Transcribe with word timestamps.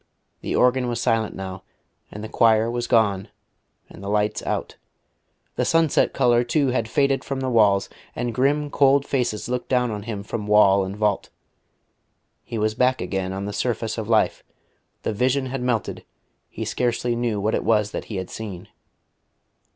The 0.41 0.55
organ 0.55 0.87
was 0.87 0.99
silent 0.99 1.35
now, 1.35 1.61
and 2.11 2.23
the 2.23 2.27
choir 2.27 2.71
was 2.71 2.87
gone, 2.87 3.27
and 3.87 4.01
the 4.01 4.09
lights 4.09 4.41
out. 4.47 4.77
The 5.57 5.63
sunset 5.63 6.11
colour, 6.11 6.43
too, 6.43 6.69
had 6.69 6.87
faded 6.89 7.23
from 7.23 7.39
the 7.39 7.51
walls, 7.51 7.87
and 8.15 8.33
grim 8.33 8.71
cold 8.71 9.05
faces 9.05 9.47
looked 9.47 9.69
down 9.69 9.91
on 9.91 10.01
him 10.01 10.23
from 10.23 10.47
wall 10.47 10.83
and 10.83 10.97
vault. 10.97 11.29
He 12.43 12.57
was 12.57 12.73
back 12.73 12.99
again 12.99 13.31
on 13.31 13.45
the 13.45 13.53
surface 13.53 13.95
of 13.99 14.09
life; 14.09 14.43
the 15.03 15.13
vision 15.13 15.45
had 15.45 15.61
melted; 15.61 16.03
he 16.49 16.65
scarcely 16.65 17.15
knew 17.15 17.39
what 17.39 17.53
it 17.53 17.63
was 17.63 17.91
that 17.91 18.05
he 18.05 18.15
had 18.15 18.31
seen. 18.31 18.69